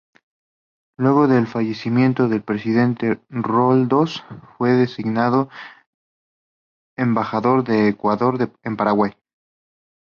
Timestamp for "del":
1.27-1.45, 2.27-2.41